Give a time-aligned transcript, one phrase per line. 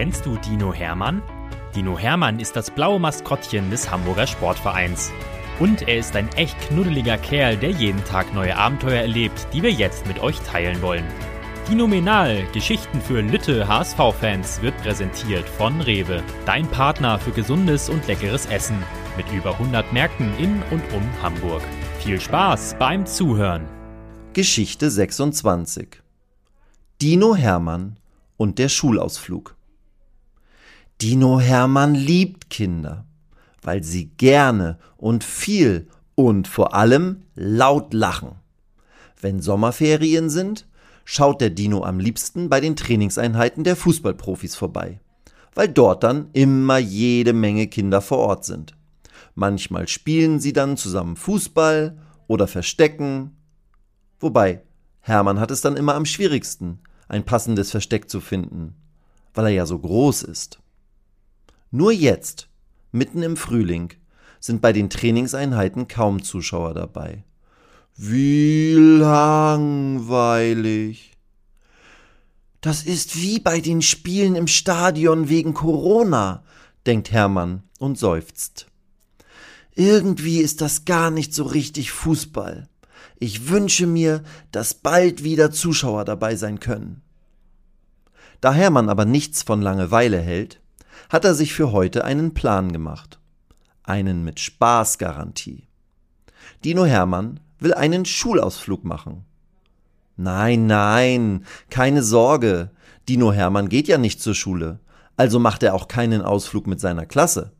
[0.00, 1.20] Kennst du Dino Hermann?
[1.76, 5.12] Dino Hermann ist das blaue Maskottchen des Hamburger Sportvereins.
[5.58, 9.70] Und er ist ein echt knuddeliger Kerl, der jeden Tag neue Abenteuer erlebt, die wir
[9.70, 11.04] jetzt mit euch teilen wollen.
[11.68, 18.46] Dinominal, Geschichten für Lütte HSV-Fans, wird präsentiert von Rewe, dein Partner für gesundes und leckeres
[18.46, 18.82] Essen,
[19.18, 21.60] mit über 100 Märkten in und um Hamburg.
[21.98, 23.66] Viel Spaß beim Zuhören.
[24.32, 26.00] Geschichte 26
[27.02, 27.98] Dino Hermann
[28.38, 29.59] und der Schulausflug.
[31.02, 33.06] Dino Hermann liebt Kinder,
[33.62, 38.32] weil sie gerne und viel und vor allem laut lachen.
[39.18, 40.66] Wenn Sommerferien sind,
[41.06, 45.00] schaut der Dino am liebsten bei den Trainingseinheiten der Fußballprofis vorbei,
[45.54, 48.76] weil dort dann immer jede Menge Kinder vor Ort sind.
[49.34, 51.96] Manchmal spielen sie dann zusammen Fußball
[52.26, 53.38] oder Verstecken.
[54.18, 54.60] Wobei,
[55.00, 58.74] Hermann hat es dann immer am schwierigsten, ein passendes Versteck zu finden,
[59.32, 60.60] weil er ja so groß ist.
[61.70, 62.48] Nur jetzt,
[62.90, 63.92] mitten im Frühling,
[64.40, 67.24] sind bei den Trainingseinheiten kaum Zuschauer dabei.
[67.96, 70.06] Wie langweilig.
[72.60, 76.42] Das ist wie bei den Spielen im Stadion wegen Corona,
[76.86, 78.66] denkt Hermann und seufzt.
[79.74, 82.68] Irgendwie ist das gar nicht so richtig Fußball.
[83.18, 87.02] Ich wünsche mir, dass bald wieder Zuschauer dabei sein können.
[88.40, 90.59] Da Hermann aber nichts von Langeweile hält,
[91.08, 93.18] hat er sich für heute einen Plan gemacht.
[93.82, 95.66] Einen mit Spaßgarantie.
[96.64, 99.24] Dino Hermann will einen Schulausflug machen.
[100.16, 102.70] Nein, nein, keine Sorge.
[103.08, 104.78] Dino Hermann geht ja nicht zur Schule,
[105.16, 107.52] also macht er auch keinen Ausflug mit seiner Klasse.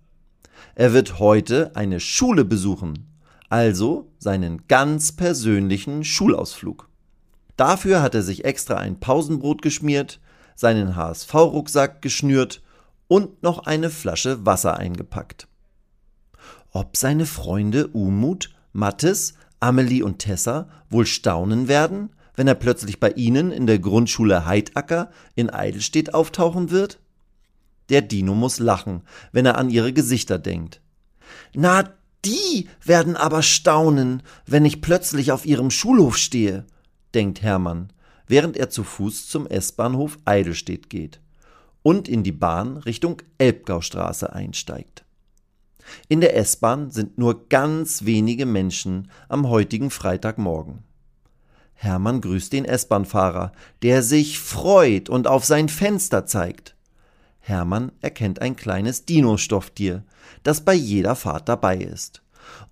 [0.75, 3.11] Er wird heute eine Schule besuchen,
[3.49, 6.89] also seinen ganz persönlichen Schulausflug.
[7.57, 10.21] Dafür hat er sich extra ein Pausenbrot geschmiert,
[10.55, 12.63] seinen HSV-Rucksack geschnürt
[13.11, 15.49] und noch eine Flasche Wasser eingepackt.
[16.71, 23.11] Ob seine Freunde Umut, Mattes, Amelie und Tessa wohl staunen werden, wenn er plötzlich bei
[23.11, 27.01] ihnen in der Grundschule Heidacker in Eidelstedt auftauchen wird?
[27.89, 29.03] Der Dino muss lachen,
[29.33, 30.81] wenn er an ihre Gesichter denkt.
[31.53, 31.93] Na,
[32.25, 36.65] die werden aber staunen, wenn ich plötzlich auf ihrem Schulhof stehe,
[37.13, 37.93] denkt Hermann,
[38.29, 41.21] während er zu Fuß zum S-Bahnhof Eidelstedt geht
[41.83, 45.05] und in die Bahn Richtung Elbgaustraße einsteigt.
[46.09, 50.85] In der S-Bahn sind nur ganz wenige Menschen am heutigen Freitagmorgen.
[51.75, 53.53] Hermann grüßt den S-Bahn-Fahrer,
[53.83, 56.77] der sich freut und auf sein Fenster zeigt.
[57.39, 60.05] Hermann erkennt ein kleines Dino-Stofftier,
[60.43, 62.23] das bei jeder Fahrt dabei ist.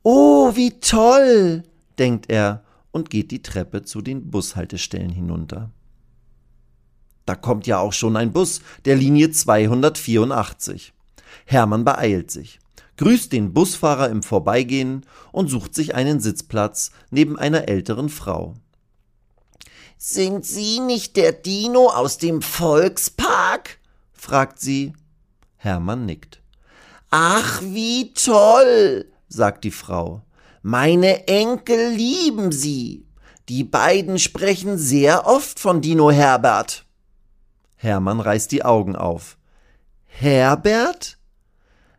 [0.03, 1.63] Oh, wie toll!
[1.99, 5.71] denkt er und geht die Treppe zu den Bushaltestellen hinunter.
[7.29, 10.95] Da kommt ja auch schon ein Bus der Linie 284.
[11.45, 12.59] Hermann beeilt sich,
[12.97, 18.55] grüßt den Busfahrer im Vorbeigehen und sucht sich einen Sitzplatz neben einer älteren Frau.
[19.99, 23.77] Sind Sie nicht der Dino aus dem Volkspark?
[24.15, 24.95] fragt sie.
[25.59, 26.41] Hermann nickt.
[27.11, 30.23] Ach, wie toll, sagt die Frau.
[30.63, 33.05] Meine Enkel lieben Sie.
[33.51, 36.87] Die beiden sprechen sehr oft von Dino Herbert.
[37.79, 39.39] Hermann reißt die Augen auf.
[40.07, 41.17] Herbert?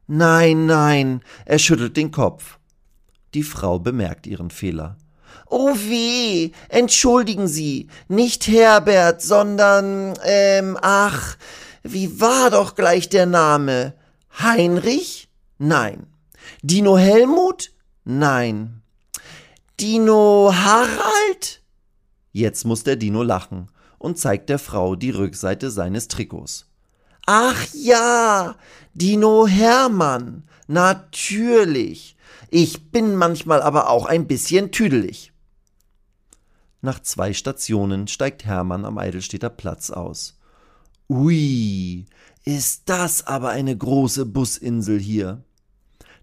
[0.07, 2.59] Nein, nein, er schüttelt den Kopf.
[3.33, 4.97] Die Frau bemerkt ihren Fehler.
[5.47, 11.37] Oh weh, entschuldigen Sie, nicht Herbert, sondern, ähm, ach,
[11.83, 13.93] wie war doch gleich der Name?
[14.37, 15.29] Heinrich?
[15.59, 16.07] Nein.
[16.61, 17.71] Dino Helmut?
[18.03, 18.81] Nein.
[19.79, 21.61] Dino Harald?
[22.33, 23.69] Jetzt muss der Dino lachen
[23.99, 26.65] und zeigt der Frau die Rückseite seines Trikots.
[27.27, 28.55] Ach ja,
[28.95, 32.17] Dino Hermann, natürlich.
[32.49, 35.31] Ich bin manchmal aber auch ein bisschen tüdelig.
[36.81, 40.39] Nach zwei Stationen steigt Hermann am Eidelstädter Platz aus.
[41.09, 42.05] Ui,
[42.45, 45.43] ist das aber eine große Businsel hier.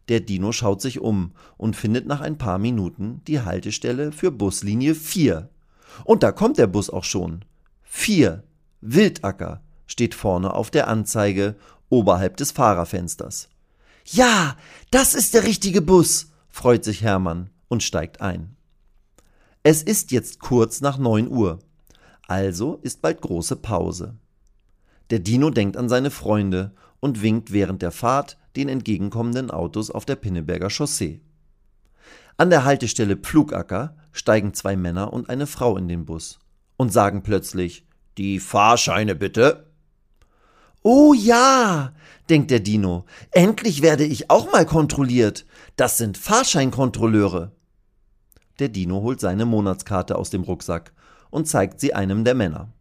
[0.09, 4.95] Der Dino schaut sich um und findet nach ein paar Minuten die Haltestelle für Buslinie
[4.95, 5.49] 4.
[6.05, 7.45] Und da kommt der Bus auch schon.
[7.99, 8.45] 4.
[8.83, 11.57] Wildacker steht vorne auf der Anzeige
[11.89, 13.49] oberhalb des Fahrerfensters.
[14.05, 14.57] Ja,
[14.91, 18.55] das ist der richtige Bus, freut sich Hermann und steigt ein.
[19.65, 21.59] Es ist jetzt kurz nach neun Uhr,
[22.29, 24.15] also ist bald große Pause.
[25.11, 30.05] Der Dino denkt an seine Freunde und winkt während der Fahrt den entgegenkommenden Autos auf
[30.05, 31.23] der Pinneberger Chaussee.
[32.37, 36.39] An der Haltestelle Pflugacker steigen zwei Männer und eine Frau in den Bus
[36.77, 37.86] und sagen plötzlich
[38.19, 39.67] die Fahrscheine bitte.
[40.83, 41.93] Oh ja,
[42.29, 45.45] denkt der Dino, endlich werde ich auch mal kontrolliert.
[45.77, 47.53] Das sind Fahrscheinkontrolleure.
[48.59, 50.93] Der Dino holt seine Monatskarte aus dem Rucksack
[51.31, 52.73] und zeigt sie einem der Männer.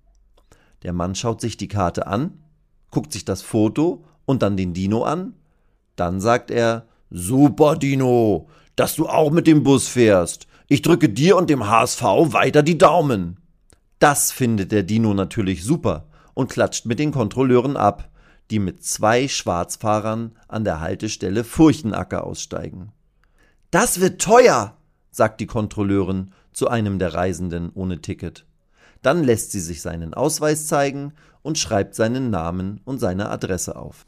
[0.83, 2.43] Der Mann schaut sich die Karte an,
[2.91, 5.33] guckt sich das Foto und dann den Dino an.
[5.95, 10.47] Dann sagt er, Super Dino, dass du auch mit dem Bus fährst.
[10.67, 13.37] Ich drücke dir und dem HSV weiter die Daumen.
[13.99, 18.09] Das findet der Dino natürlich super und klatscht mit den Kontrolleuren ab,
[18.51, 22.91] die mit zwei Schwarzfahrern an der Haltestelle Furchenacker aussteigen.
[23.71, 24.77] Das wird teuer,
[25.11, 28.45] sagt die Kontrolleurin zu einem der Reisenden ohne Ticket.
[29.01, 34.05] Dann lässt sie sich seinen Ausweis zeigen und schreibt seinen Namen und seine Adresse auf.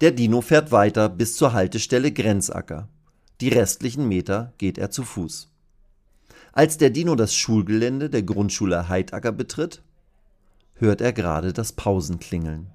[0.00, 2.88] Der Dino fährt weiter bis zur Haltestelle Grenzacker.
[3.40, 5.51] Die restlichen Meter geht er zu Fuß.
[6.52, 9.82] Als der Dino das Schulgelände der Grundschule Heidacker betritt,
[10.74, 12.70] hört er gerade das Pausenklingeln.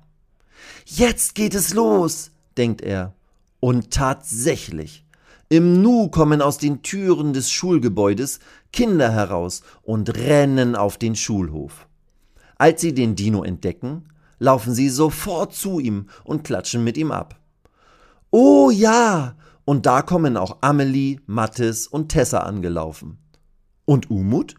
[0.85, 3.13] Jetzt geht es los, denkt er.
[3.59, 5.05] Und tatsächlich.
[5.49, 8.39] Im Nu kommen aus den Türen des Schulgebäudes
[8.73, 11.87] Kinder heraus und rennen auf den Schulhof.
[12.57, 14.09] Als sie den Dino entdecken,
[14.39, 17.39] laufen sie sofort zu ihm und klatschen mit ihm ab.
[18.31, 19.35] Oh ja,
[19.65, 23.19] und da kommen auch Amelie, Mathis und Tessa angelaufen.
[23.87, 24.55] Und Umut?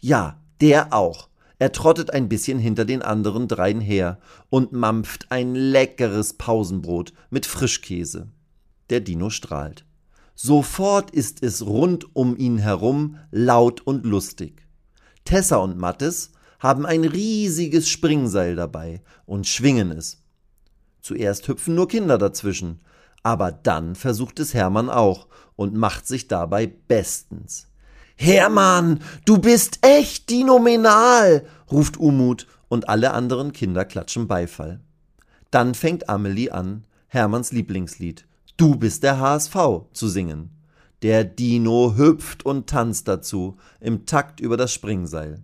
[0.00, 1.28] Ja, der auch.
[1.60, 4.18] Er trottet ein bisschen hinter den anderen dreien her
[4.48, 8.26] und mampft ein leckeres Pausenbrot mit Frischkäse.
[8.88, 9.84] Der Dino strahlt.
[10.34, 14.66] Sofort ist es rund um ihn herum laut und lustig.
[15.24, 20.24] Tessa und Mattes haben ein riesiges Springseil dabei und schwingen es.
[21.02, 22.80] Zuerst hüpfen nur Kinder dazwischen,
[23.22, 27.69] aber dann versucht es Hermann auch und macht sich dabei bestens.
[28.22, 34.80] Hermann, du bist echt dinominal, ruft Umut und alle anderen Kinder klatschen Beifall.
[35.50, 38.26] Dann fängt Amelie an, Hermanns Lieblingslied
[38.58, 39.56] Du bist der HSV
[39.94, 40.50] zu singen.
[41.00, 45.42] Der Dino hüpft und tanzt dazu im Takt über das Springseil.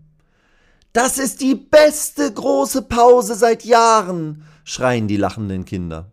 [0.93, 6.13] Das ist die beste große Pause seit Jahren, schreien die lachenden Kinder.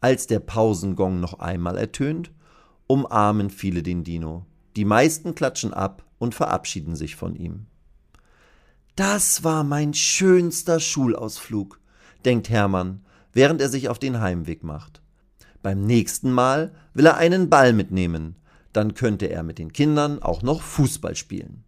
[0.00, 2.30] Als der Pausengong noch einmal ertönt,
[2.86, 4.46] umarmen viele den Dino.
[4.76, 7.66] Die meisten klatschen ab und verabschieden sich von ihm.
[8.94, 11.80] Das war mein schönster Schulausflug,
[12.24, 15.02] denkt Hermann, während er sich auf den Heimweg macht.
[15.62, 18.36] Beim nächsten Mal will er einen Ball mitnehmen,
[18.72, 21.64] dann könnte er mit den Kindern auch noch Fußball spielen.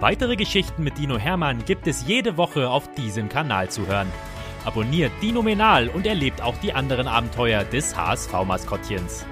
[0.00, 4.08] Weitere Geschichten mit Dino Hermann gibt es jede Woche auf diesem Kanal zu hören.
[4.64, 9.26] Abonniert Dino Menal und erlebt auch die anderen Abenteuer des HSV-Maskottchens.